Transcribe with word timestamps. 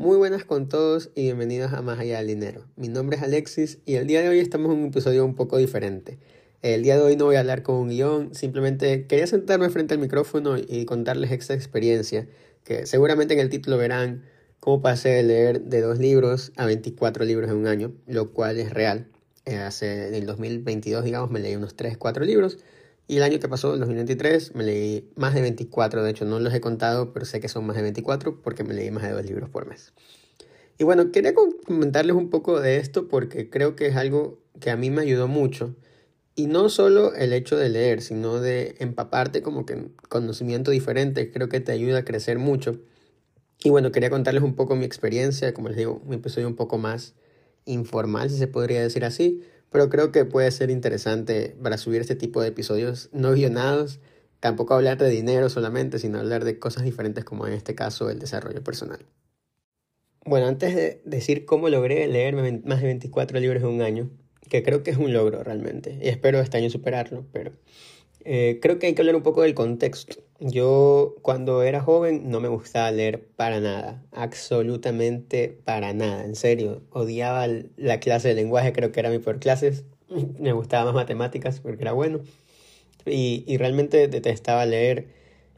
Muy 0.00 0.16
buenas 0.16 0.44
con 0.44 0.66
todos 0.66 1.10
y 1.14 1.24
bienvenidos 1.24 1.74
a 1.74 1.82
Más 1.82 1.98
Allá 1.98 2.16
del 2.16 2.28
Dinero. 2.28 2.64
Mi 2.74 2.88
nombre 2.88 3.18
es 3.18 3.22
Alexis 3.22 3.80
y 3.84 3.96
el 3.96 4.06
día 4.06 4.22
de 4.22 4.30
hoy 4.30 4.38
estamos 4.38 4.72
en 4.72 4.78
un 4.78 4.86
episodio 4.86 5.26
un 5.26 5.34
poco 5.34 5.58
diferente. 5.58 6.18
El 6.62 6.82
día 6.82 6.96
de 6.96 7.02
hoy 7.02 7.16
no 7.16 7.26
voy 7.26 7.36
a 7.36 7.40
hablar 7.40 7.62
con 7.62 7.74
un 7.74 7.90
guion, 7.90 8.34
simplemente 8.34 9.06
quería 9.06 9.26
sentarme 9.26 9.68
frente 9.68 9.92
al 9.92 10.00
micrófono 10.00 10.56
y 10.56 10.86
contarles 10.86 11.32
esta 11.32 11.52
experiencia, 11.52 12.26
que 12.64 12.86
seguramente 12.86 13.34
en 13.34 13.40
el 13.40 13.50
título 13.50 13.76
verán 13.76 14.24
cómo 14.58 14.80
pasé 14.80 15.10
de 15.10 15.22
leer 15.22 15.60
de 15.64 15.82
dos 15.82 15.98
libros 15.98 16.52
a 16.56 16.64
24 16.64 17.26
libros 17.26 17.50
en 17.50 17.58
un 17.58 17.66
año, 17.66 17.92
lo 18.06 18.30
cual 18.30 18.58
es 18.58 18.72
real. 18.72 19.06
Eh, 19.44 19.58
hace, 19.58 20.08
en 20.08 20.14
el 20.14 20.24
2022, 20.24 21.04
digamos, 21.04 21.30
me 21.30 21.40
leí 21.40 21.56
unos 21.56 21.76
3, 21.76 21.98
4 21.98 22.24
libros 22.24 22.56
y 23.10 23.16
el 23.16 23.24
año 23.24 23.40
que 23.40 23.48
pasó, 23.48 23.74
el 23.74 23.80
2023, 23.80 24.54
me 24.54 24.62
leí 24.62 25.10
más 25.16 25.34
de 25.34 25.40
24, 25.40 26.04
de 26.04 26.10
hecho 26.12 26.24
no 26.24 26.38
los 26.38 26.54
he 26.54 26.60
contado, 26.60 27.12
pero 27.12 27.26
sé 27.26 27.40
que 27.40 27.48
son 27.48 27.66
más 27.66 27.74
de 27.74 27.82
24 27.82 28.40
porque 28.40 28.62
me 28.62 28.72
leí 28.72 28.92
más 28.92 29.02
de 29.02 29.10
dos 29.10 29.24
libros 29.24 29.50
por 29.50 29.66
mes. 29.66 29.92
Y 30.78 30.84
bueno, 30.84 31.10
quería 31.10 31.34
comentarles 31.34 32.14
un 32.14 32.30
poco 32.30 32.60
de 32.60 32.76
esto 32.76 33.08
porque 33.08 33.50
creo 33.50 33.74
que 33.74 33.88
es 33.88 33.96
algo 33.96 34.38
que 34.60 34.70
a 34.70 34.76
mí 34.76 34.90
me 34.90 35.02
ayudó 35.02 35.26
mucho. 35.26 35.74
Y 36.36 36.46
no 36.46 36.68
solo 36.68 37.12
el 37.16 37.32
hecho 37.32 37.56
de 37.56 37.68
leer, 37.70 38.00
sino 38.00 38.38
de 38.38 38.76
empaparte 38.78 39.42
como 39.42 39.66
que 39.66 39.72
en 39.72 39.92
conocimiento 40.08 40.70
diferente, 40.70 41.32
creo 41.32 41.48
que 41.48 41.58
te 41.58 41.72
ayuda 41.72 41.98
a 41.98 42.04
crecer 42.04 42.38
mucho. 42.38 42.78
Y 43.64 43.70
bueno, 43.70 43.90
quería 43.90 44.10
contarles 44.10 44.44
un 44.44 44.54
poco 44.54 44.76
mi 44.76 44.84
experiencia, 44.84 45.52
como 45.52 45.66
les 45.66 45.78
digo, 45.78 46.00
un 46.06 46.14
episodio 46.14 46.46
un 46.46 46.54
poco 46.54 46.78
más 46.78 47.14
informal, 47.64 48.30
si 48.30 48.38
se 48.38 48.46
podría 48.46 48.80
decir 48.80 49.04
así, 49.04 49.42
pero 49.70 49.88
creo 49.88 50.12
que 50.12 50.24
puede 50.24 50.50
ser 50.50 50.70
interesante 50.70 51.56
para 51.62 51.78
subir 51.78 52.00
este 52.00 52.16
tipo 52.16 52.42
de 52.42 52.48
episodios 52.48 53.08
no 53.12 53.32
guionados, 53.32 54.00
tampoco 54.40 54.74
hablar 54.74 54.98
de 54.98 55.08
dinero 55.10 55.48
solamente, 55.48 55.98
sino 55.98 56.18
hablar 56.18 56.44
de 56.44 56.58
cosas 56.58 56.84
diferentes 56.84 57.24
como 57.24 57.46
en 57.46 57.52
este 57.52 57.74
caso 57.74 58.10
el 58.10 58.18
desarrollo 58.18 58.62
personal. 58.62 59.06
Bueno, 60.24 60.46
antes 60.46 60.74
de 60.74 61.00
decir 61.04 61.46
cómo 61.46 61.68
logré 61.68 62.06
leerme 62.06 62.60
más 62.64 62.80
de 62.80 62.86
24 62.86 63.40
libros 63.40 63.62
en 63.62 63.68
un 63.70 63.82
año, 63.82 64.10
que 64.48 64.62
creo 64.62 64.82
que 64.82 64.90
es 64.90 64.98
un 64.98 65.12
logro 65.12 65.42
realmente, 65.42 65.98
y 66.02 66.08
espero 66.08 66.40
este 66.40 66.58
año 66.58 66.68
superarlo, 66.68 67.26
pero 67.32 67.52
eh, 68.24 68.58
creo 68.60 68.78
que 68.78 68.86
hay 68.86 68.94
que 68.94 69.02
hablar 69.02 69.16
un 69.16 69.22
poco 69.22 69.42
del 69.42 69.54
contexto. 69.54 70.16
Yo 70.40 71.16
cuando 71.22 71.62
era 71.62 71.80
joven 71.80 72.30
no 72.30 72.40
me 72.40 72.48
gustaba 72.48 72.90
leer 72.90 73.26
para 73.36 73.60
nada, 73.60 74.02
absolutamente 74.12 75.48
para 75.64 75.92
nada, 75.92 76.24
en 76.24 76.34
serio. 76.34 76.82
Odiaba 76.90 77.46
la 77.76 78.00
clase 78.00 78.28
de 78.28 78.34
lenguaje, 78.34 78.72
creo 78.72 78.92
que 78.92 79.00
era 79.00 79.10
mi 79.10 79.18
peor 79.18 79.38
clase. 79.38 79.84
Me 80.38 80.52
gustaba 80.52 80.86
más 80.86 80.94
matemáticas 80.94 81.60
porque 81.60 81.82
era 81.82 81.92
bueno. 81.92 82.20
Y, 83.06 83.44
y 83.46 83.56
realmente 83.58 84.08
detestaba 84.08 84.66
leer, 84.66 85.08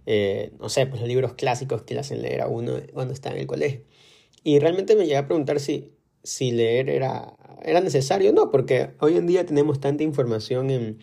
eh, 0.07 0.53
no 0.61 0.69
sé, 0.69 0.87
pues 0.87 1.01
los 1.01 1.09
libros 1.09 1.35
clásicos 1.35 1.83
que 1.83 1.95
le 1.95 2.01
hacen 2.01 2.23
leer 2.23 2.43
a 2.43 2.49
uno 2.49 2.75
cuando 2.93 3.15
está 3.15 3.31
en 3.31 3.39
el 3.39 3.47
colegio. 3.47 3.83
Y 4.45 4.59
realmente 4.59 4.97
me 4.97 5.05
llegué 5.05 5.17
a 5.17 5.27
preguntar 5.27 5.61
si, 5.61 5.93
si 6.23 6.53
leer 6.53 6.91
era, 6.91 7.37
era 7.63 7.81
necesario. 7.81 8.33
No, 8.33 8.51
porque 8.51 8.91
hoy 9.01 9.17
en 9.17 9.27
día 9.27 9.47
tenemos 9.47 9.81
tanta 9.81 10.03
información 10.03 10.71
en 10.71 10.99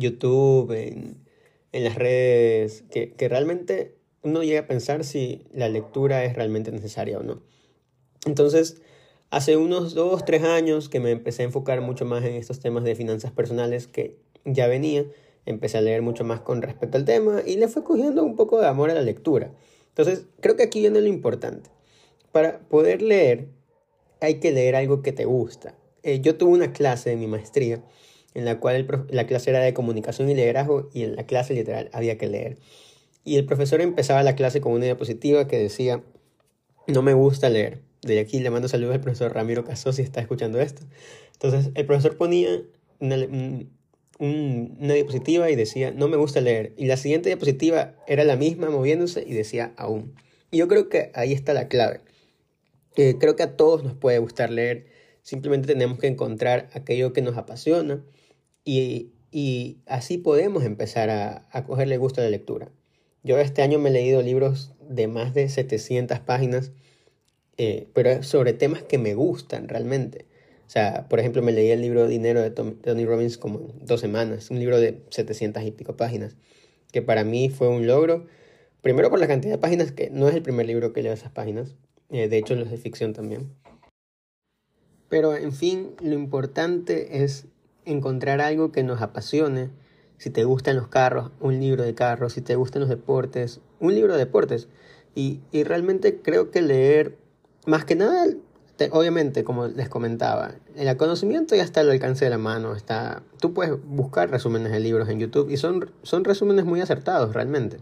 YouTube, 0.00 0.72
en, 0.72 1.24
las 1.72 1.94
redes, 1.94 2.84
que, 2.90 3.14
realmente 3.28 3.94
uno 4.22 4.42
llega 4.42 4.60
a 4.60 4.66
pensar 4.66 5.04
si 5.04 5.46
la 5.52 5.68
lectura 5.68 6.24
es 6.24 6.34
realmente 6.34 6.72
necesaria 6.72 7.18
o 7.18 7.22
no. 7.22 7.42
Entonces, 8.26 8.82
hace 9.30 9.56
unos 9.56 9.94
dos, 9.94 10.24
tres 10.24 10.42
años 10.42 10.88
que 10.88 11.00
me 11.00 11.10
empecé 11.10 11.42
a 11.42 11.46
enfocar 11.46 11.80
mucho 11.80 12.04
más 12.04 12.24
en 12.24 12.34
estos 12.34 12.60
temas 12.60 12.84
de 12.84 12.94
finanzas 12.94 13.32
personales 13.32 13.86
que 13.86 14.18
ya 14.44 14.66
venía, 14.66 15.06
empecé 15.46 15.78
a 15.78 15.80
leer 15.80 16.02
mucho 16.02 16.24
más 16.24 16.40
con 16.40 16.60
respecto 16.60 16.98
al 16.98 17.04
tema 17.04 17.42
y 17.46 17.56
le 17.56 17.68
fue 17.68 17.84
cogiendo 17.84 18.22
un 18.24 18.36
poco 18.36 18.60
de 18.60 18.66
amor 18.66 18.90
a 18.90 18.94
la 18.94 19.02
lectura. 19.02 19.52
Entonces, 19.88 20.26
creo 20.40 20.56
que 20.56 20.64
aquí 20.64 20.80
viene 20.80 21.00
lo 21.00 21.08
importante. 21.08 21.70
Para 22.32 22.60
poder 22.60 23.02
leer, 23.02 23.48
hay 24.20 24.40
que 24.40 24.52
leer 24.52 24.76
algo 24.76 25.02
que 25.02 25.12
te 25.12 25.24
gusta. 25.24 25.74
Eh, 26.02 26.20
yo 26.20 26.36
tuve 26.36 26.52
una 26.52 26.72
clase 26.72 27.12
en 27.12 27.20
mi 27.20 27.26
maestría 27.26 27.82
en 28.34 28.44
la 28.44 28.60
cual 28.60 29.06
la 29.10 29.26
clase 29.26 29.50
era 29.50 29.60
de 29.60 29.74
comunicación 29.74 30.30
y 30.30 30.34
liderazgo 30.34 30.88
y 30.92 31.02
en 31.02 31.16
la 31.16 31.26
clase 31.26 31.54
literal 31.54 31.90
había 31.92 32.16
que 32.16 32.28
leer. 32.28 32.58
Y 33.24 33.36
el 33.36 33.44
profesor 33.44 33.80
empezaba 33.80 34.22
la 34.22 34.34
clase 34.34 34.60
con 34.60 34.72
una 34.72 34.84
diapositiva 34.84 35.46
que 35.46 35.58
decía, 35.58 36.02
no 36.86 37.02
me 37.02 37.12
gusta 37.12 37.48
leer. 37.48 37.80
De 38.02 38.18
aquí 38.18 38.40
le 38.40 38.50
mando 38.50 38.68
saludos 38.68 38.94
al 38.94 39.00
profesor 39.00 39.34
Ramiro 39.34 39.64
Caso 39.64 39.92
si 39.92 40.02
está 40.02 40.20
escuchando 40.20 40.60
esto. 40.60 40.82
Entonces 41.34 41.70
el 41.74 41.86
profesor 41.86 42.16
ponía 42.16 42.62
una, 42.98 43.16
una 44.18 44.94
diapositiva 44.94 45.50
y 45.50 45.56
decía, 45.56 45.90
no 45.90 46.08
me 46.08 46.16
gusta 46.16 46.40
leer. 46.40 46.72
Y 46.76 46.86
la 46.86 46.96
siguiente 46.96 47.28
diapositiva 47.28 47.94
era 48.06 48.24
la 48.24 48.36
misma 48.36 48.70
moviéndose 48.70 49.24
y 49.26 49.34
decía, 49.34 49.74
aún. 49.76 50.14
Y 50.50 50.58
yo 50.58 50.68
creo 50.68 50.88
que 50.88 51.10
ahí 51.14 51.32
está 51.32 51.52
la 51.52 51.68
clave. 51.68 52.00
Eh, 52.96 53.16
creo 53.20 53.36
que 53.36 53.42
a 53.42 53.56
todos 53.56 53.84
nos 53.84 53.94
puede 53.94 54.18
gustar 54.18 54.50
leer. 54.50 54.86
Simplemente 55.22 55.68
tenemos 55.68 55.98
que 55.98 56.06
encontrar 56.06 56.70
aquello 56.72 57.12
que 57.12 57.22
nos 57.22 57.36
apasiona 57.36 58.02
y, 59.32 59.78
así 59.86 60.18
podemos 60.18 60.64
empezar 60.64 61.10
a, 61.10 61.46
a 61.50 61.64
cogerle 61.64 61.96
gusto 61.96 62.20
a 62.20 62.24
la 62.24 62.30
lectura. 62.30 62.70
Yo 63.22 63.38
este 63.38 63.62
año 63.62 63.78
me 63.78 63.90
he 63.90 63.92
leído 63.92 64.22
libros 64.22 64.72
de 64.88 65.06
más 65.06 65.34
de 65.34 65.48
700 65.48 66.20
páginas, 66.20 66.72
eh, 67.58 67.88
pero 67.92 68.22
sobre 68.22 68.54
temas 68.54 68.82
que 68.82 68.98
me 68.98 69.14
gustan 69.14 69.68
realmente. 69.68 70.26
O 70.66 70.70
sea, 70.70 71.08
por 71.08 71.20
ejemplo, 71.20 71.42
me 71.42 71.52
leí 71.52 71.70
el 71.70 71.82
libro 71.82 72.06
Dinero 72.06 72.40
de 72.40 72.50
Tony 72.50 73.04
Robbins 73.04 73.36
como 73.36 73.58
en 73.58 73.84
dos 73.84 74.00
semanas, 74.00 74.50
un 74.50 74.58
libro 74.58 74.80
de 74.80 75.02
700 75.10 75.62
y 75.64 75.70
pico 75.72 75.96
páginas, 75.96 76.36
que 76.92 77.02
para 77.02 77.24
mí 77.24 77.50
fue 77.50 77.68
un 77.68 77.86
logro. 77.86 78.26
Primero 78.80 79.10
por 79.10 79.18
la 79.18 79.26
cantidad 79.26 79.52
de 79.52 79.58
páginas, 79.58 79.92
que 79.92 80.10
no 80.10 80.28
es 80.28 80.34
el 80.34 80.42
primer 80.42 80.66
libro 80.66 80.92
que 80.92 81.02
leo 81.02 81.12
esas 81.12 81.32
páginas, 81.32 81.74
eh, 82.08 82.28
de 82.28 82.38
hecho 82.38 82.54
los 82.54 82.70
de 82.70 82.78
ficción 82.78 83.12
también. 83.12 83.52
Pero 85.08 85.34
en 85.34 85.52
fin, 85.52 85.90
lo 86.00 86.14
importante 86.14 87.22
es 87.24 87.46
encontrar 87.84 88.40
algo 88.40 88.72
que 88.72 88.82
nos 88.82 89.02
apasione. 89.02 89.70
Si 90.18 90.30
te 90.30 90.44
gustan 90.44 90.76
los 90.76 90.88
carros, 90.88 91.30
un 91.40 91.60
libro 91.60 91.82
de 91.82 91.94
carros. 91.94 92.34
Si 92.34 92.40
te 92.40 92.56
gustan 92.56 92.80
los 92.80 92.88
deportes, 92.88 93.60
un 93.78 93.94
libro 93.94 94.12
de 94.12 94.18
deportes. 94.18 94.68
Y, 95.14 95.40
y 95.50 95.64
realmente 95.64 96.20
creo 96.20 96.50
que 96.50 96.62
leer, 96.62 97.16
más 97.66 97.84
que 97.84 97.96
nada, 97.96 98.26
obviamente, 98.90 99.44
como 99.44 99.66
les 99.66 99.88
comentaba, 99.88 100.52
el 100.76 100.96
conocimiento 100.96 101.54
ya 101.54 101.62
está 101.62 101.80
al 101.80 101.90
alcance 101.90 102.24
de 102.24 102.30
la 102.30 102.38
mano. 102.38 102.74
Está, 102.74 103.22
tú 103.38 103.52
puedes 103.52 103.74
buscar 103.84 104.30
resúmenes 104.30 104.72
de 104.72 104.80
libros 104.80 105.08
en 105.08 105.18
YouTube 105.18 105.50
y 105.50 105.56
son, 105.56 105.90
son 106.02 106.24
resúmenes 106.24 106.64
muy 106.64 106.80
acertados 106.80 107.34
realmente. 107.34 107.78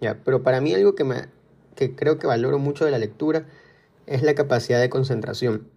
¿ya? 0.00 0.18
Pero 0.24 0.42
para 0.42 0.60
mí 0.60 0.74
algo 0.74 0.94
que, 0.94 1.04
me, 1.04 1.26
que 1.74 1.96
creo 1.96 2.18
que 2.18 2.26
valoro 2.26 2.58
mucho 2.58 2.84
de 2.84 2.90
la 2.90 2.98
lectura 2.98 3.46
es 4.06 4.22
la 4.22 4.34
capacidad 4.34 4.80
de 4.80 4.88
concentración. 4.88 5.68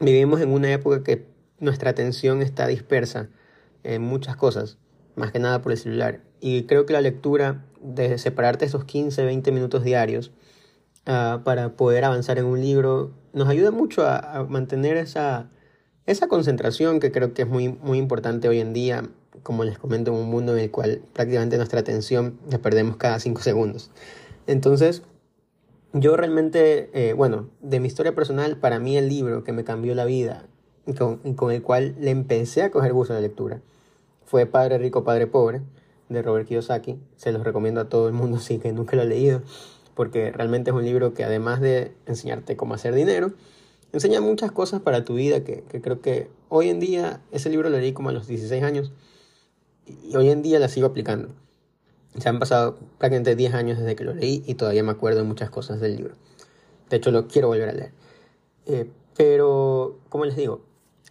Vivimos 0.00 0.40
en 0.40 0.50
una 0.50 0.72
época 0.72 1.02
que 1.02 1.26
nuestra 1.60 1.90
atención 1.90 2.42
está 2.42 2.66
dispersa 2.66 3.28
en 3.82 4.02
muchas 4.02 4.36
cosas, 4.36 4.78
más 5.16 5.32
que 5.32 5.38
nada 5.38 5.62
por 5.62 5.72
el 5.72 5.78
celular. 5.78 6.20
Y 6.40 6.64
creo 6.64 6.86
que 6.86 6.92
la 6.92 7.00
lectura, 7.00 7.64
de 7.80 8.18
separarte 8.18 8.64
esos 8.64 8.84
15, 8.84 9.24
20 9.24 9.52
minutos 9.52 9.84
diarios 9.84 10.32
uh, 11.06 11.42
para 11.42 11.76
poder 11.76 12.04
avanzar 12.04 12.38
en 12.38 12.44
un 12.44 12.60
libro, 12.60 13.12
nos 13.32 13.48
ayuda 13.48 13.70
mucho 13.70 14.04
a, 14.04 14.18
a, 14.18 14.44
mantener 14.44 14.96
esa, 14.96 15.50
esa 16.06 16.28
concentración 16.28 17.00
que 17.00 17.12
creo 17.12 17.34
que 17.34 17.42
es 17.42 17.48
muy, 17.48 17.68
muy 17.68 17.98
importante 17.98 18.48
hoy 18.48 18.60
en 18.60 18.72
día, 18.72 19.04
como 19.42 19.64
les 19.64 19.78
comento, 19.78 20.12
en 20.12 20.18
un 20.18 20.30
mundo 20.30 20.52
en 20.56 20.60
el 20.60 20.70
cual 20.70 21.02
prácticamente 21.12 21.56
nuestra 21.56 21.80
atención 21.80 22.38
la 22.50 22.58
perdemos 22.58 22.96
cada 22.96 23.18
5 23.20 23.40
segundos. 23.42 23.90
Entonces, 24.46 25.02
yo 25.92 26.16
realmente, 26.16 26.90
eh, 26.92 27.12
bueno, 27.14 27.48
de 27.60 27.80
mi 27.80 27.88
historia 27.88 28.14
personal, 28.14 28.58
para 28.58 28.78
mí 28.78 28.96
el 28.96 29.08
libro 29.08 29.44
que 29.44 29.52
me 29.52 29.64
cambió 29.64 29.94
la 29.94 30.04
vida 30.04 30.46
con, 30.94 31.18
con 31.34 31.52
el 31.52 31.62
cual 31.62 31.94
le 31.98 32.10
empecé 32.10 32.62
a 32.62 32.70
coger 32.70 32.92
gusto 32.92 33.12
a 33.12 33.16
la 33.16 33.22
lectura 33.22 33.60
fue 34.28 34.44
Padre 34.44 34.76
Rico, 34.76 35.04
Padre 35.04 35.26
Pobre, 35.26 35.62
de 36.10 36.20
Robert 36.20 36.46
Kiyosaki. 36.46 36.98
Se 37.16 37.32
los 37.32 37.44
recomiendo 37.44 37.80
a 37.80 37.88
todo 37.88 38.08
el 38.08 38.14
mundo 38.14 38.38
si 38.40 38.58
que 38.58 38.72
nunca 38.72 38.94
lo 38.94 39.02
ha 39.02 39.06
leído, 39.06 39.42
porque 39.94 40.30
realmente 40.30 40.70
es 40.70 40.76
un 40.76 40.84
libro 40.84 41.14
que 41.14 41.24
además 41.24 41.60
de 41.60 41.92
enseñarte 42.06 42.56
cómo 42.56 42.74
hacer 42.74 42.94
dinero, 42.94 43.32
enseña 43.92 44.20
muchas 44.20 44.52
cosas 44.52 44.82
para 44.82 45.04
tu 45.04 45.14
vida 45.14 45.44
que, 45.44 45.62
que 45.62 45.80
creo 45.80 46.02
que 46.02 46.28
hoy 46.50 46.68
en 46.68 46.78
día, 46.78 47.22
ese 47.32 47.48
libro 47.48 47.70
lo 47.70 47.78
leí 47.78 47.92
como 47.94 48.10
a 48.10 48.12
los 48.12 48.26
16 48.26 48.62
años, 48.62 48.92
y 49.86 50.14
hoy 50.14 50.28
en 50.28 50.42
día 50.42 50.58
la 50.58 50.68
sigo 50.68 50.86
aplicando. 50.86 51.30
Se 52.18 52.28
han 52.28 52.38
pasado 52.38 52.76
prácticamente 52.98 53.34
10 53.34 53.54
años 53.54 53.78
desde 53.78 53.96
que 53.96 54.04
lo 54.04 54.12
leí 54.12 54.42
y 54.46 54.54
todavía 54.54 54.82
me 54.82 54.90
acuerdo 54.90 55.20
de 55.20 55.24
muchas 55.24 55.48
cosas 55.48 55.80
del 55.80 55.96
libro. 55.96 56.14
De 56.90 56.98
hecho, 56.98 57.10
lo 57.10 57.28
quiero 57.28 57.48
volver 57.48 57.68
a 57.70 57.72
leer. 57.72 57.92
Eh, 58.66 58.90
pero, 59.16 59.98
como 60.10 60.26
les 60.26 60.36
digo, 60.36 60.60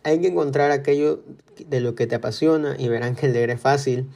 hay 0.04 0.20
que 0.20 0.28
encontrar 0.28 0.72
aquello 0.72 1.24
de 1.66 1.82
lo 1.82 1.96
que 1.96 2.08
te 2.08 2.16
apasiona 2.16 2.76
y 2.78 2.88
verán 2.88 3.16
que 3.16 3.28
leer 3.28 3.50
es 3.50 3.60
fácil. 3.60 4.10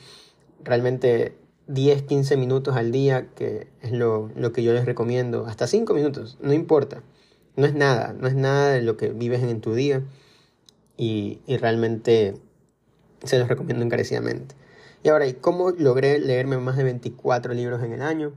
Realmente 0.64 1.36
10, 1.68 2.04
15 2.04 2.38
minutos 2.38 2.76
al 2.76 2.92
día, 2.92 3.28
que 3.36 3.68
es 3.82 3.92
lo, 3.92 4.30
lo 4.36 4.52
que 4.52 4.64
yo 4.64 4.74
les 4.74 4.86
recomiendo. 4.86 5.46
Hasta 5.46 5.68
5 5.68 5.94
minutos, 5.94 6.38
no 6.42 6.54
importa. 6.54 7.04
No 7.56 7.66
es 7.66 7.74
nada, 7.74 8.14
no 8.14 8.28
es 8.28 8.36
nada 8.36 8.72
de 8.72 8.82
lo 8.82 8.98
que 8.98 9.10
vives 9.10 9.44
en 9.44 9.62
tu 9.62 9.74
día. 9.74 10.04
Y, 10.98 11.40
y 11.48 11.58
realmente 11.58 12.36
se 13.24 13.40
los 13.40 13.48
recomiendo 13.48 13.84
encarecidamente. 13.84 14.56
Y 15.04 15.10
ahora, 15.10 15.28
¿y 15.28 15.34
cómo 15.34 15.72
logré 15.72 16.20
leerme 16.20 16.58
más 16.58 16.78
de 16.78 16.84
24 16.84 17.54
libros 17.54 17.84
en 17.84 17.94
el 17.94 18.02
año? 18.02 18.34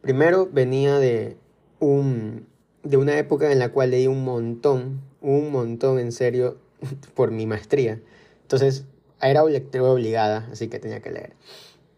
Primero 0.00 0.48
venía 0.50 0.98
de 0.98 1.36
un, 1.80 2.46
de 2.82 2.96
una 2.96 3.18
época 3.18 3.50
en 3.50 3.58
la 3.58 3.70
cual 3.70 3.90
leí 3.90 4.06
un 4.06 4.24
montón, 4.24 5.00
un 5.20 5.50
montón 5.50 5.98
en 5.98 6.12
serio, 6.12 6.58
por 7.14 7.30
mi 7.30 7.46
maestría. 7.46 8.00
Entonces, 8.42 8.84
era 9.20 9.42
obligada, 9.42 10.48
así 10.52 10.68
que 10.68 10.78
tenía 10.78 11.00
que 11.00 11.10
leer. 11.10 11.34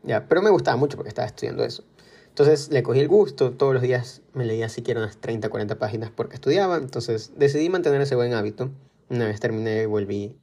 Ya, 0.02 0.28
pero 0.28 0.42
me 0.42 0.50
gustaba 0.50 0.76
mucho 0.76 0.96
porque 0.96 1.08
estaba 1.08 1.26
estudiando 1.26 1.64
eso. 1.64 1.84
Entonces 2.28 2.70
le 2.70 2.82
cogí 2.82 3.00
el 3.00 3.08
gusto, 3.08 3.52
todos 3.52 3.72
los 3.72 3.82
días 3.82 4.20
me 4.34 4.44
leía 4.44 4.68
siquiera 4.68 5.00
unas 5.00 5.16
30, 5.16 5.48
40 5.48 5.78
páginas 5.78 6.10
porque 6.14 6.34
estudiaba, 6.34 6.76
entonces 6.76 7.32
decidí 7.36 7.70
mantener 7.70 8.00
ese 8.02 8.14
buen 8.14 8.34
hábito. 8.34 8.70
Una 9.08 9.26
vez 9.26 9.40
terminé, 9.40 9.86
volví 9.86 10.36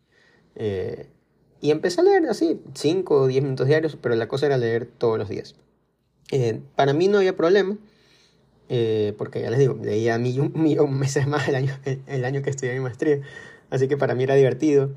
eh, 0.56 1.08
y 1.62 1.72
empecé 1.72 2.02
a 2.02 2.04
leer 2.04 2.26
así, 2.28 2.60
5 2.74 3.22
o 3.22 3.28
10 3.28 3.44
minutos 3.44 3.68
diarios, 3.68 3.98
pero 4.02 4.16
la 4.16 4.28
cosa 4.28 4.48
era 4.48 4.58
leer 4.58 4.86
todos 4.86 5.18
los 5.18 5.30
días. 5.30 5.56
Eh, 6.32 6.60
para 6.76 6.94
mí 6.94 7.08
no 7.08 7.20
había 7.20 7.36
problema, 7.36 7.78
eh, 8.70 9.14
porque 9.18 9.42
ya 9.42 9.50
les 9.50 9.60
digo, 9.60 9.78
leía 9.82 10.18
mil, 10.18 10.52
millón 10.56 10.98
meses 10.98 11.28
más 11.28 11.48
el 11.48 11.56
año, 11.56 11.78
el, 12.08 12.26
año 12.26 12.42
que 12.42 12.50
estudié 12.50 12.74
mi 12.74 12.82
maestría, 12.82 13.22
así 13.74 13.88
que 13.88 13.98
para 13.98 14.16
mí 14.16 14.24
era 14.24 14.36
divertido. 14.36 14.92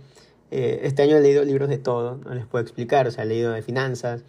este 0.50 1.02
año 1.02 1.16
he 1.16 1.20
leído 1.20 1.44
libros 1.44 1.68
de 1.68 1.78
todo, 1.78 2.18
no 2.24 2.34
les 2.34 2.46
puedo 2.46 2.62
explicar, 2.62 3.08
o 3.08 3.10
sea, 3.10 3.24
he 3.24 3.26
leído 3.26 3.52
de 3.52 3.62
finanzas, 3.62 4.24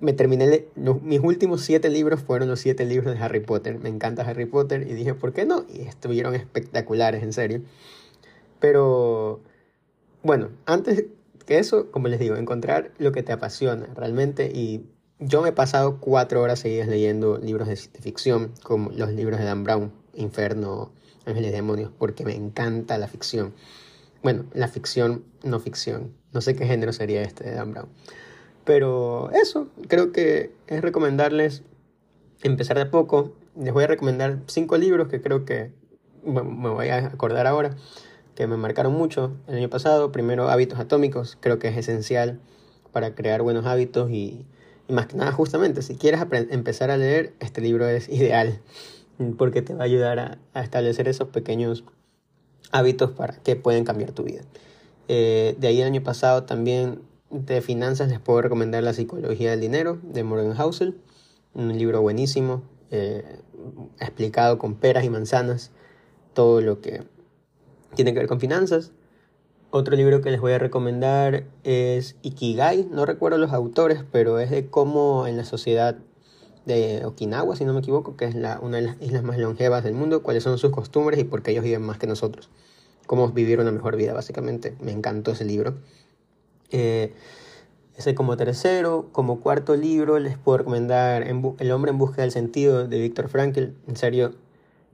me 0.00 0.12
terminé, 0.12 0.66
mis 0.76 1.20
últimos 1.20 1.62
siete 1.62 1.88
libros 1.88 2.20
fueron 2.20 2.48
los 2.48 2.60
siete 2.60 2.84
libros 2.84 3.12
de 3.12 3.20
Harry 3.20 3.40
Potter. 3.40 3.78
Me 3.80 3.88
encanta 3.88 4.22
Harry 4.22 4.46
Potter 4.46 4.82
y 4.82 4.94
dije, 4.94 5.14
¿por 5.14 5.32
qué 5.32 5.44
no? 5.44 5.64
Y 5.68 5.82
estuvieron 5.82 6.34
espectaculares, 6.34 7.22
en 7.22 7.32
serio. 7.32 7.62
Pero, 8.60 9.40
bueno, 10.22 10.50
antes 10.66 11.06
que 11.46 11.58
eso, 11.58 11.90
como 11.90 12.08
les 12.08 12.20
digo, 12.20 12.36
encontrar 12.36 12.92
lo 12.98 13.10
que 13.10 13.22
te 13.22 13.32
apasiona 13.32 13.88
realmente. 13.96 14.50
Y 14.54 14.84
yo 15.18 15.42
me 15.42 15.48
he 15.48 15.52
pasado 15.52 15.98
cuatro 15.98 16.42
horas 16.42 16.60
seguidas 16.60 16.86
leyendo 16.86 17.38
libros 17.38 17.66
de 17.66 17.76
ficción, 17.76 18.52
como 18.62 18.90
los 18.90 19.10
libros 19.12 19.40
de 19.40 19.46
Dan 19.46 19.64
Brown, 19.64 19.92
Inferno, 20.14 20.92
Ángeles 21.26 21.50
y 21.50 21.54
Demonios, 21.54 21.90
porque 21.98 22.24
me 22.24 22.34
encanta 22.34 22.98
la 22.98 23.08
ficción. 23.08 23.52
Bueno, 24.22 24.44
la 24.52 24.68
ficción, 24.68 25.24
no 25.42 25.60
ficción. 25.60 26.12
No 26.32 26.40
sé 26.40 26.54
qué 26.54 26.66
género 26.66 26.92
sería 26.92 27.22
este 27.22 27.44
de 27.44 27.54
Dan 27.54 27.72
Brown. 27.72 27.88
Pero 28.64 29.30
eso, 29.30 29.68
creo 29.88 30.12
que 30.12 30.52
es 30.66 30.82
recomendarles 30.82 31.62
empezar 32.42 32.78
de 32.78 32.86
poco. 32.86 33.34
Les 33.56 33.72
voy 33.72 33.84
a 33.84 33.86
recomendar 33.86 34.40
cinco 34.46 34.76
libros 34.76 35.08
que 35.08 35.20
creo 35.20 35.44
que 35.44 35.72
me 36.24 36.68
voy 36.68 36.88
a 36.88 37.06
acordar 37.06 37.46
ahora, 37.46 37.76
que 38.34 38.46
me 38.46 38.56
marcaron 38.56 38.92
mucho 38.92 39.36
el 39.46 39.56
año 39.56 39.70
pasado. 39.70 40.12
Primero, 40.12 40.48
Hábitos 40.48 40.78
Atómicos, 40.78 41.38
creo 41.40 41.58
que 41.58 41.68
es 41.68 41.76
esencial 41.76 42.40
para 42.92 43.14
crear 43.14 43.42
buenos 43.42 43.66
hábitos 43.66 44.10
y, 44.10 44.46
más 44.88 45.06
que 45.06 45.16
nada, 45.16 45.32
justamente, 45.32 45.82
si 45.82 45.96
quieres 45.96 46.20
empezar 46.50 46.90
a 46.90 46.96
leer, 46.96 47.34
este 47.40 47.60
libro 47.60 47.86
es 47.86 48.08
ideal 48.08 48.60
porque 49.36 49.62
te 49.62 49.74
va 49.74 49.82
a 49.82 49.84
ayudar 49.84 50.38
a, 50.54 50.62
establecer 50.62 51.08
esos 51.08 51.28
pequeños 51.28 51.84
hábitos 52.70 53.10
para 53.10 53.34
que 53.42 53.56
pueden 53.56 53.84
cambiar 53.84 54.12
tu 54.12 54.24
vida. 54.24 54.42
Eh, 55.08 55.56
de 55.58 55.68
ahí 55.68 55.80
el 55.80 55.86
año 55.86 56.02
pasado 56.02 56.44
también 56.44 57.00
de 57.30 57.60
finanzas 57.60 58.08
les 58.08 58.20
puedo 58.20 58.42
recomendar 58.42 58.82
La 58.82 58.92
psicología 58.92 59.50
del 59.50 59.60
dinero 59.60 59.98
de 60.02 60.24
Morgan 60.24 60.54
Housel, 60.54 60.98
un 61.54 61.76
libro 61.76 62.00
buenísimo, 62.02 62.62
eh, 62.90 63.40
explicado 64.00 64.58
con 64.58 64.74
peras 64.74 65.04
y 65.04 65.10
manzanas 65.10 65.70
todo 66.32 66.60
lo 66.60 66.80
que 66.80 67.02
tiene 67.94 68.12
que 68.12 68.20
ver 68.20 68.28
con 68.28 68.40
finanzas. 68.40 68.92
Otro 69.70 69.96
libro 69.96 70.22
que 70.22 70.30
les 70.30 70.40
voy 70.40 70.52
a 70.52 70.58
recomendar 70.58 71.44
es 71.62 72.16
Ikigai, 72.22 72.88
no 72.90 73.04
recuerdo 73.04 73.36
los 73.36 73.52
autores, 73.52 74.02
pero 74.10 74.38
es 74.38 74.50
de 74.50 74.70
cómo 74.70 75.26
en 75.26 75.36
la 75.36 75.44
sociedad 75.44 75.98
de 76.68 77.04
Okinawa, 77.04 77.56
si 77.56 77.64
no 77.64 77.72
me 77.72 77.80
equivoco, 77.80 78.16
que 78.16 78.26
es 78.26 78.34
la, 78.34 78.60
una 78.60 78.76
de 78.76 78.82
las 78.82 79.02
islas 79.02 79.24
más 79.24 79.38
longevas 79.38 79.82
del 79.82 79.94
mundo, 79.94 80.22
cuáles 80.22 80.44
son 80.44 80.58
sus 80.58 80.70
costumbres 80.70 81.18
y 81.18 81.24
por 81.24 81.42
qué 81.42 81.50
ellos 81.50 81.64
viven 81.64 81.82
más 81.82 81.98
que 81.98 82.06
nosotros. 82.06 82.48
Cómo 83.06 83.28
vivir 83.30 83.58
una 83.58 83.72
mejor 83.72 83.96
vida, 83.96 84.12
básicamente. 84.12 84.76
Me 84.80 84.92
encantó 84.92 85.32
ese 85.32 85.44
libro. 85.44 85.74
Eh, 86.70 87.14
ese 87.96 88.14
como 88.14 88.36
tercero. 88.36 89.08
Como 89.12 89.40
cuarto 89.40 89.74
libro 89.76 90.18
les 90.18 90.36
puedo 90.36 90.58
recomendar 90.58 91.22
El 91.22 91.72
hombre 91.72 91.90
en 91.90 91.98
busca 91.98 92.22
del 92.22 92.30
sentido 92.30 92.86
de 92.86 93.00
Víctor 93.00 93.28
Frankl. 93.28 93.70
En 93.86 93.96
serio, 93.96 94.34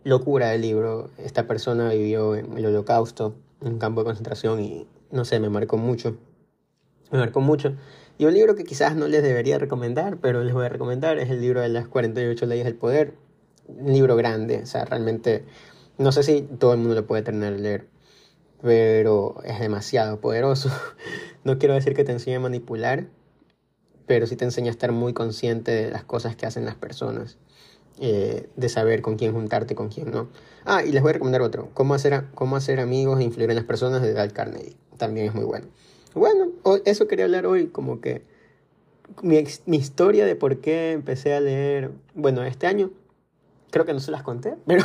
locura 0.04 0.50
del 0.50 0.60
libro. 0.60 1.10
Esta 1.18 1.48
persona 1.48 1.90
vivió 1.90 2.36
en 2.36 2.56
el 2.56 2.66
holocausto, 2.66 3.34
en 3.60 3.72
un 3.72 3.78
campo 3.78 4.02
de 4.02 4.04
concentración 4.06 4.60
y 4.62 4.86
no 5.10 5.24
sé, 5.24 5.40
me 5.40 5.48
marcó 5.50 5.76
mucho. 5.76 6.16
Me 7.10 7.18
marcó 7.18 7.40
mucho. 7.40 7.74
Y 8.18 8.26
un 8.26 8.34
libro 8.34 8.54
que 8.54 8.64
quizás 8.64 8.96
no 8.96 9.08
les 9.08 9.22
debería 9.22 9.58
recomendar, 9.58 10.18
pero 10.18 10.42
les 10.44 10.54
voy 10.54 10.66
a 10.66 10.68
recomendar, 10.68 11.18
es 11.18 11.30
el 11.30 11.40
libro 11.40 11.60
de 11.60 11.68
las 11.68 11.88
48 11.88 12.46
leyes 12.46 12.64
del 12.64 12.76
poder. 12.76 13.14
Un 13.66 13.92
libro 13.92 14.16
grande, 14.16 14.62
o 14.62 14.66
sea, 14.66 14.84
realmente 14.84 15.44
no 15.98 16.12
sé 16.12 16.22
si 16.22 16.42
todo 16.42 16.72
el 16.72 16.78
mundo 16.78 16.94
lo 16.94 17.06
puede 17.06 17.22
tener 17.22 17.54
a 17.54 17.56
leer 17.56 17.94
pero 18.64 19.42
es 19.44 19.60
demasiado 19.60 20.20
poderoso. 20.20 20.70
No 21.44 21.58
quiero 21.58 21.74
decir 21.74 21.92
que 21.92 22.04
te 22.04 22.12
enseñe 22.12 22.36
a 22.36 22.40
manipular, 22.40 23.06
pero 24.06 24.26
sí 24.26 24.34
te 24.34 24.46
enseña 24.46 24.68
a 24.68 24.70
estar 24.70 24.92
muy 24.92 25.12
consciente 25.12 25.72
de 25.72 25.90
las 25.90 26.02
cosas 26.02 26.36
que 26.36 26.46
hacen 26.46 26.64
las 26.64 26.74
personas, 26.74 27.36
eh, 28.00 28.48
de 28.56 28.68
saber 28.70 29.02
con 29.02 29.16
quién 29.16 29.34
juntarte, 29.34 29.74
con 29.74 29.90
quién 29.90 30.10
no. 30.10 30.30
Ah, 30.64 30.82
y 30.82 30.90
les 30.90 31.02
voy 31.02 31.10
a 31.10 31.12
recomendar 31.12 31.42
otro, 31.42 31.68
cómo 31.74 31.92
hacer, 31.92 32.24
cómo 32.34 32.56
hacer 32.56 32.80
amigos 32.80 33.20
e 33.20 33.24
influir 33.24 33.50
en 33.50 33.56
las 33.56 33.66
personas 33.66 34.00
de 34.00 34.14
Dal 34.14 34.32
Carnegie. 34.32 34.78
También 34.96 35.26
es 35.26 35.34
muy 35.34 35.44
bueno. 35.44 35.66
Bueno, 36.14 36.52
eso 36.84 37.08
quería 37.08 37.24
hablar 37.24 37.46
hoy, 37.46 37.66
como 37.66 38.00
que 38.00 38.22
mi, 39.22 39.42
mi 39.66 39.76
historia 39.76 40.26
de 40.26 40.36
por 40.36 40.60
qué 40.60 40.92
empecé 40.92 41.34
a 41.34 41.40
leer, 41.40 41.90
bueno, 42.14 42.44
este 42.44 42.66
año, 42.66 42.90
creo 43.70 43.84
que 43.84 43.92
no 43.92 44.00
se 44.00 44.10
las 44.10 44.22
conté, 44.22 44.54
pero, 44.66 44.84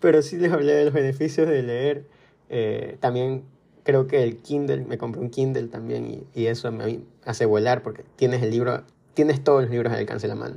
pero 0.00 0.22
sí 0.22 0.36
les 0.36 0.52
hablé 0.52 0.74
de 0.74 0.84
los 0.84 0.94
beneficios 0.94 1.48
de 1.48 1.62
leer 1.62 2.04
eh, 2.48 2.98
también 3.00 3.44
creo 3.82 4.06
que 4.06 4.22
el 4.22 4.38
Kindle, 4.38 4.84
me 4.84 4.98
compré 4.98 5.20
un 5.20 5.30
Kindle 5.30 5.68
también 5.68 6.26
y, 6.34 6.46
eso 6.46 6.70
me 6.72 7.00
hace 7.24 7.46
volar 7.46 7.82
porque 7.82 8.04
tienes 8.16 8.42
el 8.42 8.50
libro, 8.50 8.84
tienes 9.14 9.42
todos 9.42 9.62
los 9.62 9.70
libros 9.70 9.92
al 9.92 9.98
alcance 9.98 10.26
de 10.26 10.34
la 10.34 10.40
mano. 10.40 10.56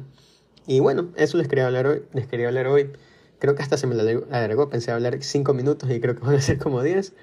Y 0.66 0.80
bueno, 0.80 1.10
eso 1.16 1.38
les 1.38 1.48
quería 1.48 1.66
hablar 1.66 1.88
hoy, 1.88 2.04
les 2.14 2.28
quería 2.28 2.48
hablar 2.48 2.68
hoy. 2.68 2.92
Creo 3.40 3.56
que 3.56 3.64
hasta 3.64 3.78
se 3.78 3.88
me 3.88 3.96
alargó, 4.00 4.70
pensé 4.70 4.92
hablar 4.92 5.18
cinco 5.22 5.54
minutos 5.54 5.90
y 5.90 6.00
creo 6.00 6.16
que 6.16 6.26
van 6.26 6.36
a 6.36 6.42
ser 6.42 6.58
como 6.58 6.84
10. 6.84 7.14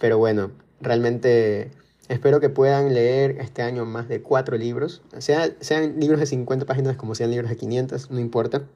Pero 0.00 0.18
bueno, 0.18 0.50
realmente 0.80 1.70
espero 2.08 2.40
que 2.40 2.48
puedan 2.48 2.94
leer 2.94 3.38
este 3.40 3.62
año 3.62 3.84
más 3.84 4.08
de 4.08 4.22
cuatro 4.22 4.56
libros. 4.56 5.02
Sea, 5.18 5.50
sean 5.60 5.98
libros 5.98 6.20
de 6.20 6.26
50 6.26 6.66
páginas 6.66 6.96
como 6.96 7.14
sean 7.14 7.30
libros 7.30 7.50
de 7.50 7.56
500, 7.56 8.10
no 8.10 8.20
importa 8.20 8.66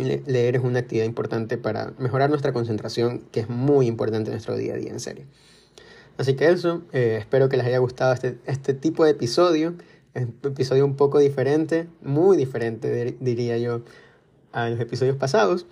leer 0.00 0.56
es 0.56 0.62
una 0.62 0.80
actividad 0.80 1.04
importante 1.04 1.58
para 1.58 1.92
mejorar 1.98 2.30
nuestra 2.30 2.52
concentración, 2.52 3.20
que 3.30 3.40
es 3.40 3.48
muy 3.48 3.86
importante 3.86 4.30
en 4.30 4.34
nuestro 4.34 4.56
día 4.56 4.74
a 4.74 4.76
día, 4.76 4.90
en 4.90 5.00
serio. 5.00 5.26
Así 6.16 6.34
que 6.34 6.48
eso, 6.48 6.82
eh, 6.92 7.16
espero 7.18 7.48
que 7.48 7.56
les 7.56 7.66
haya 7.66 7.78
gustado 7.78 8.12
este, 8.12 8.38
este 8.46 8.74
tipo 8.74 9.04
de 9.04 9.12
episodio, 9.12 9.74
un 10.14 10.34
episodio 10.42 10.84
un 10.84 10.96
poco 10.96 11.18
diferente, 11.18 11.88
muy 12.02 12.36
diferente 12.36 13.16
diría 13.20 13.58
yo 13.58 13.82
a 14.52 14.68
los 14.68 14.80
episodios 14.80 15.16
pasados. 15.16 15.66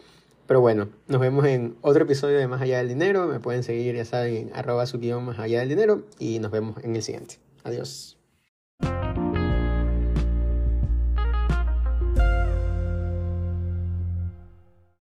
Pero 0.48 0.62
bueno, 0.62 0.88
nos 1.08 1.20
vemos 1.20 1.44
en 1.44 1.76
otro 1.82 2.04
episodio 2.04 2.38
de 2.38 2.48
Más 2.48 2.62
Allá 2.62 2.78
del 2.78 2.88
Dinero. 2.88 3.26
Me 3.26 3.38
pueden 3.38 3.62
seguir, 3.62 3.94
ya 3.94 4.06
saben, 4.06 4.48
en 4.48 4.56
arroba 4.56 4.86
su 4.86 4.98
guion 4.98 5.22
más 5.26 5.38
allá 5.38 5.60
del 5.60 5.68
dinero. 5.68 6.06
Y 6.18 6.38
nos 6.38 6.50
vemos 6.50 6.82
en 6.82 6.96
el 6.96 7.02
siguiente. 7.02 7.36
Adiós. 7.64 8.17